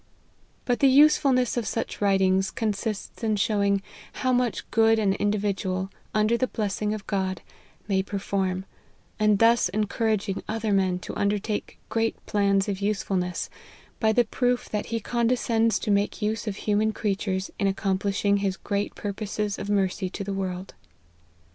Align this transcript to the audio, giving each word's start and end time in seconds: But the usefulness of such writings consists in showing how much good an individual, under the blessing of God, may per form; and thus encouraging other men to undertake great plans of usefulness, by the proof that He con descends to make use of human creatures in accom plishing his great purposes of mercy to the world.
But 0.65 0.79
the 0.79 0.87
usefulness 0.87 1.57
of 1.57 1.67
such 1.67 2.01
writings 2.01 2.49
consists 2.49 3.23
in 3.23 3.35
showing 3.35 3.83
how 4.13 4.33
much 4.33 4.67
good 4.71 4.97
an 4.97 5.13
individual, 5.13 5.91
under 6.11 6.37
the 6.37 6.47
blessing 6.47 6.91
of 6.95 7.05
God, 7.05 7.43
may 7.87 8.01
per 8.01 8.17
form; 8.17 8.65
and 9.19 9.37
thus 9.37 9.69
encouraging 9.69 10.41
other 10.49 10.73
men 10.73 10.97
to 11.01 11.15
undertake 11.15 11.77
great 11.89 12.15
plans 12.25 12.67
of 12.67 12.81
usefulness, 12.81 13.47
by 13.99 14.11
the 14.11 14.25
proof 14.25 14.67
that 14.69 14.87
He 14.87 14.99
con 14.99 15.27
descends 15.27 15.77
to 15.77 15.91
make 15.91 16.19
use 16.19 16.47
of 16.47 16.55
human 16.55 16.93
creatures 16.93 17.51
in 17.59 17.71
accom 17.71 17.99
plishing 17.99 18.37
his 18.39 18.57
great 18.57 18.95
purposes 18.95 19.59
of 19.59 19.69
mercy 19.69 20.09
to 20.09 20.23
the 20.23 20.33
world. 20.33 20.73